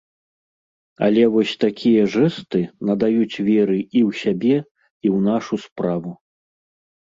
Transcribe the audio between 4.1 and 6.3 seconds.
сябе, і ў нашу справу.